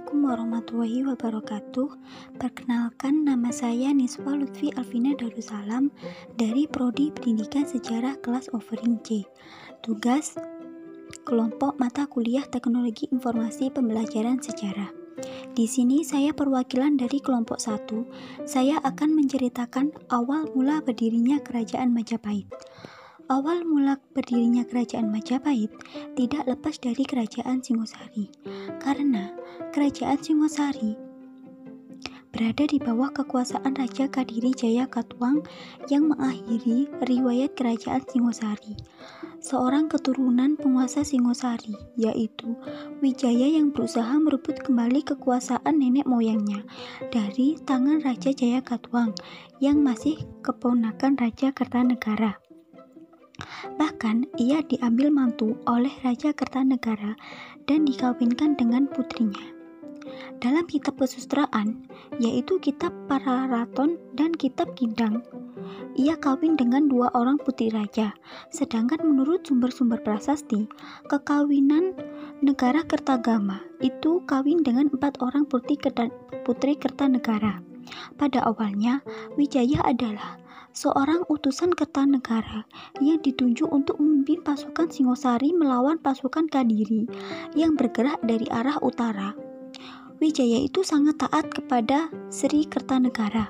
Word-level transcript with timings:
Assalamualaikum 0.00 0.32
warahmatullahi 0.32 1.00
wabarakatuh. 1.12 1.88
Perkenalkan 2.40 3.20
nama 3.20 3.52
saya 3.52 3.92
Niswa 3.92 4.32
Lutfi 4.32 4.72
Alvina 4.72 5.12
Darussalam 5.12 5.92
dari 6.40 6.64
Prodi 6.64 7.12
Pendidikan 7.12 7.68
Sejarah 7.68 8.16
kelas 8.24 8.48
Offering 8.56 8.96
C. 9.04 9.28
Tugas 9.84 10.40
kelompok 11.28 11.76
mata 11.76 12.08
kuliah 12.08 12.48
Teknologi 12.48 13.12
Informasi 13.12 13.68
Pembelajaran 13.68 14.40
Sejarah. 14.40 14.88
Di 15.52 15.68
sini 15.68 16.00
saya 16.00 16.32
perwakilan 16.32 16.96
dari 16.96 17.20
kelompok 17.20 17.60
1. 17.60 18.48
Saya 18.48 18.80
akan 18.80 19.12
menceritakan 19.12 19.92
awal 20.08 20.48
mula 20.56 20.80
berdirinya 20.80 21.44
Kerajaan 21.44 21.92
Majapahit. 21.92 22.48
Awal 23.30 23.62
mula 23.62 23.94
berdirinya 24.10 24.66
Kerajaan 24.66 25.06
Majapahit 25.06 25.70
tidak 26.18 26.50
lepas 26.50 26.82
dari 26.82 27.06
Kerajaan 27.06 27.62
Singosari, 27.62 28.26
karena 28.82 29.30
Kerajaan 29.70 30.18
Singosari 30.18 30.98
berada 32.34 32.66
di 32.66 32.82
bawah 32.82 33.14
kekuasaan 33.14 33.78
Raja 33.78 34.10
Kadiri 34.10 34.50
Jaya 34.50 34.90
Katuang 34.90 35.46
yang 35.86 36.10
mengakhiri 36.10 36.90
riwayat 37.06 37.54
Kerajaan 37.54 38.02
Singosari. 38.10 38.74
Seorang 39.38 39.86
keturunan 39.86 40.58
penguasa 40.58 41.06
Singosari, 41.06 41.78
yaitu 41.94 42.58
Wijaya 42.98 43.46
yang 43.46 43.70
berusaha 43.70 44.10
merebut 44.18 44.58
kembali 44.58 45.06
kekuasaan 45.06 45.78
nenek 45.78 46.02
moyangnya 46.10 46.66
dari 47.14 47.62
tangan 47.62 48.02
Raja 48.02 48.34
Jaya 48.34 48.58
Katuang 48.58 49.14
yang 49.62 49.86
masih 49.86 50.18
keponakan 50.42 51.14
Raja 51.14 51.54
Kertanegara. 51.54 52.49
Bahkan 53.76 54.36
ia 54.40 54.60
diambil 54.64 55.10
mantu 55.12 55.56
oleh 55.66 55.92
Raja 56.04 56.32
Kertanegara 56.32 57.18
dan 57.64 57.88
dikawinkan 57.88 58.56
dengan 58.56 58.86
putrinya. 58.88 59.60
Dalam 60.40 60.64
kitab 60.64 60.96
kesustraan, 60.96 61.84
yaitu 62.16 62.56
kitab 62.58 62.90
Pararaton 63.04 64.00
dan 64.16 64.32
kitab 64.32 64.72
Gindang, 64.72 65.20
ia 65.94 66.16
kawin 66.16 66.56
dengan 66.56 66.88
dua 66.88 67.12
orang 67.12 67.36
putri 67.36 67.68
raja. 67.68 68.16
Sedangkan 68.48 69.04
menurut 69.04 69.44
sumber-sumber 69.44 70.00
prasasti, 70.00 70.64
kekawinan 71.12 71.92
negara 72.40 72.80
Kertagama 72.88 73.60
itu 73.84 74.24
kawin 74.24 74.64
dengan 74.64 74.88
empat 74.88 75.20
orang 75.20 75.44
putri 75.44 75.76
Kertanegara. 76.80 77.60
Pada 78.16 78.40
awalnya, 78.46 79.04
Wijaya 79.36 79.84
adalah 79.84 80.40
seorang 80.70 81.26
utusan 81.26 81.74
Kertanegara 81.74 82.66
yang 83.02 83.18
ditunjuk 83.18 83.66
untuk 83.70 83.98
memimpin 83.98 84.42
pasukan 84.42 84.90
Singosari 84.90 85.50
melawan 85.50 85.98
pasukan 85.98 86.46
Kadiri 86.46 87.10
yang 87.58 87.74
bergerak 87.74 88.22
dari 88.22 88.46
arah 88.50 88.78
utara. 88.82 89.34
Wijaya 90.20 90.60
itu 90.60 90.84
sangat 90.84 91.16
taat 91.16 91.48
kepada 91.48 92.12
Sri 92.28 92.68
Kertanegara. 92.68 93.48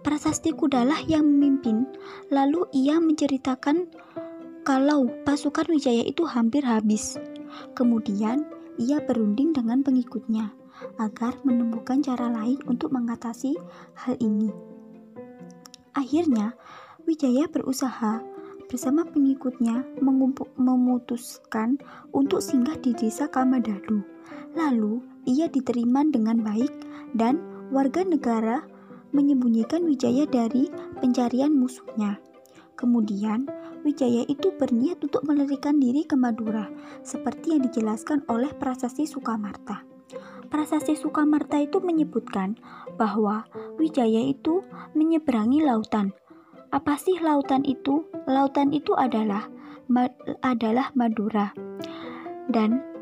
Prasasti 0.00 0.54
Kudalah 0.54 1.02
yang 1.10 1.26
memimpin, 1.26 1.84
lalu 2.30 2.64
ia 2.70 3.02
menceritakan 3.02 3.90
kalau 4.62 5.10
pasukan 5.26 5.66
Wijaya 5.66 6.06
itu 6.06 6.22
hampir 6.24 6.62
habis. 6.62 7.18
Kemudian 7.74 8.46
ia 8.78 9.02
berunding 9.02 9.50
dengan 9.50 9.82
pengikutnya 9.82 10.54
agar 11.00 11.36
menemukan 11.42 12.04
cara 12.04 12.28
lain 12.30 12.60
untuk 12.68 12.92
mengatasi 12.92 13.56
hal 13.96 14.14
ini. 14.20 14.52
Akhirnya, 15.96 16.52
Wijaya 17.08 17.48
berusaha 17.48 18.20
bersama 18.68 19.08
pengikutnya 19.08 19.96
memutuskan 20.60 21.80
untuk 22.12 22.44
singgah 22.44 22.76
di 22.84 22.92
desa 22.92 23.32
Kamadadu. 23.32 24.04
Lalu, 24.52 25.00
ia 25.24 25.48
diterima 25.48 26.04
dengan 26.04 26.44
baik 26.44 26.68
dan 27.16 27.40
warga 27.72 28.04
negara 28.04 28.60
menyembunyikan 29.16 29.88
Wijaya 29.88 30.28
dari 30.28 30.68
pencarian 31.00 31.56
musuhnya. 31.56 32.20
Kemudian, 32.76 33.48
Wijaya 33.80 34.28
itu 34.28 34.52
berniat 34.60 35.00
untuk 35.00 35.24
melarikan 35.24 35.80
diri 35.80 36.04
ke 36.04 36.12
Madura, 36.12 36.68
seperti 37.00 37.56
yang 37.56 37.64
dijelaskan 37.72 38.20
oleh 38.28 38.52
Prasasti 38.52 39.08
Sukamarta. 39.08 39.95
Prasasti 40.46 40.94
Sukamarta 40.94 41.58
itu 41.58 41.82
menyebutkan 41.82 42.54
bahwa 42.94 43.44
Wijaya 43.76 44.22
itu 44.30 44.62
menyeberangi 44.94 45.66
lautan. 45.66 46.14
Apa 46.70 46.98
sih 46.98 47.18
lautan 47.18 47.66
itu? 47.66 48.06
Lautan 48.30 48.70
itu 48.70 48.94
adalah 48.94 49.50
adalah 50.42 50.90
Madura. 50.94 51.50
Dan 52.46 52.95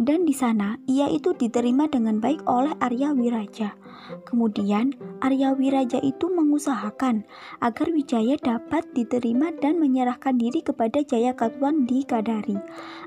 dan 0.00 0.24
di 0.24 0.32
sana 0.32 0.80
ia 0.88 1.12
itu 1.12 1.36
diterima 1.36 1.84
dengan 1.92 2.24
baik 2.24 2.40
oleh 2.48 2.72
Arya 2.80 3.12
Wiraja. 3.12 3.76
Kemudian 4.24 4.96
Arya 5.20 5.52
Wiraja 5.52 6.00
itu 6.00 6.32
mengusahakan 6.32 7.28
agar 7.60 7.86
Wijaya 7.92 8.40
dapat 8.40 8.88
diterima 8.96 9.52
dan 9.60 9.76
menyerahkan 9.76 10.40
diri 10.40 10.64
kepada 10.64 11.04
Jaya 11.04 11.36
Katuan 11.36 11.84
di 11.84 12.02
Kadari. 12.08 12.56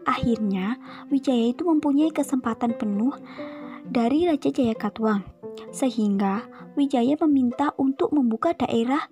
Akhirnya 0.06 0.78
Wijaya 1.10 1.50
itu 1.50 1.66
mempunyai 1.66 2.14
kesempatan 2.14 2.78
penuh 2.78 3.18
dari 3.90 4.30
Raja 4.30 4.54
Jaya 4.54 4.78
Katuang, 4.78 5.26
sehingga 5.74 6.46
Wijaya 6.78 7.18
meminta 7.26 7.74
untuk 7.76 8.14
membuka 8.14 8.54
daerah 8.54 9.10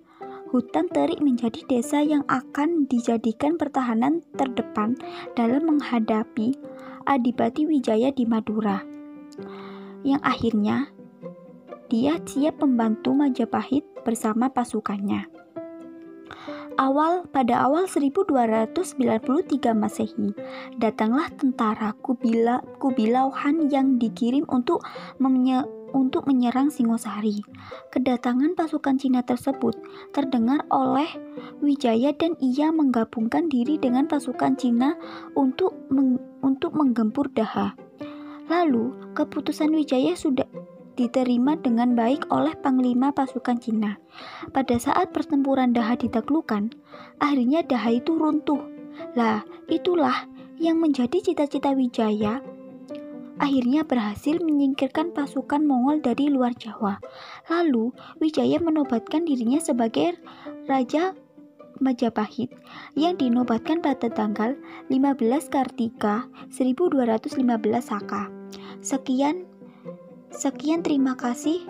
hutan 0.54 0.84
terik 0.92 1.18
menjadi 1.24 1.64
desa 1.64 2.04
yang 2.04 2.28
akan 2.28 2.84
dijadikan 2.84 3.56
pertahanan 3.56 4.20
terdepan 4.36 5.00
dalam 5.32 5.64
menghadapi 5.64 6.52
Adipati 7.04 7.66
Wijaya 7.66 8.10
di 8.14 8.24
Madura. 8.24 8.82
Yang 10.02 10.22
akhirnya 10.22 10.76
dia 11.92 12.16
siap 12.24 12.62
membantu 12.64 13.12
Majapahit 13.12 13.84
bersama 14.02 14.48
pasukannya. 14.48 15.28
Awal 16.80 17.28
pada 17.28 17.68
awal 17.68 17.84
1293 17.84 19.76
Masehi, 19.76 20.32
datanglah 20.80 21.28
tentara 21.36 21.92
Kubila 22.00 22.64
Kubilauhan 22.80 23.68
yang 23.68 24.00
dikirim 24.00 24.48
untuk 24.48 24.80
menye, 25.20 25.68
untuk 25.92 26.28
menyerang 26.28 26.72
Singosari. 26.72 27.44
Kedatangan 27.92 28.56
pasukan 28.56 28.98
Cina 28.98 29.22
tersebut 29.22 29.76
terdengar 30.10 30.64
oleh 30.72 31.08
Wijaya 31.60 32.12
dan 32.16 32.34
ia 32.42 32.72
menggabungkan 32.72 33.46
diri 33.48 33.78
dengan 33.78 34.08
pasukan 34.08 34.56
Cina 34.58 34.98
untuk 35.38 35.76
meng, 35.92 36.18
untuk 36.42 36.74
menggempur 36.74 37.30
Daha. 37.32 37.76
Lalu, 38.50 39.14
keputusan 39.16 39.72
Wijaya 39.72 40.12
sudah 40.18 40.48
diterima 40.92 41.56
dengan 41.56 41.96
baik 41.96 42.28
oleh 42.28 42.52
panglima 42.60 43.14
pasukan 43.16 43.56
Cina. 43.56 43.96
Pada 44.52 44.76
saat 44.76 45.14
pertempuran 45.16 45.72
Daha 45.72 45.96
ditaklukkan, 45.96 46.72
akhirnya 47.22 47.64
Daha 47.64 47.96
itu 47.96 48.18
runtuh. 48.18 48.60
Lah, 49.16 49.40
itulah 49.72 50.28
yang 50.60 50.78
menjadi 50.78 51.18
cita-cita 51.18 51.72
Wijaya 51.72 52.44
akhirnya 53.40 53.86
berhasil 53.86 54.40
menyingkirkan 54.42 55.16
pasukan 55.16 55.64
Mongol 55.64 56.04
dari 56.04 56.28
luar 56.28 56.52
Jawa. 56.56 57.00
Lalu, 57.48 57.94
Wijaya 58.20 58.60
menobatkan 58.60 59.24
dirinya 59.24 59.60
sebagai 59.62 60.18
Raja 60.68 61.16
Majapahit 61.82 62.54
yang 62.94 63.18
dinobatkan 63.18 63.82
pada 63.82 64.06
tanggal 64.06 64.54
15 64.92 65.50
Kartika 65.50 66.28
1215 66.52 67.42
Saka. 67.82 68.30
Sekian 68.84 69.48
Sekian 70.32 70.80
terima 70.80 71.12
kasih 71.18 71.60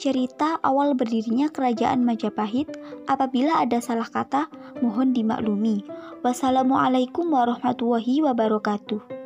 cerita 0.00 0.56
awal 0.64 0.96
berdirinya 0.96 1.52
kerajaan 1.52 2.06
Majapahit. 2.06 2.72
Apabila 3.04 3.60
ada 3.60 3.84
salah 3.84 4.08
kata, 4.08 4.48
mohon 4.80 5.12
dimaklumi. 5.12 5.84
Wassalamualaikum 6.24 7.28
warahmatullahi 7.28 8.24
wabarakatuh. 8.24 9.19